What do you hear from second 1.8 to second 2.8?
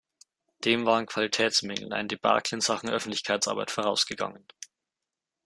und ein Debakel in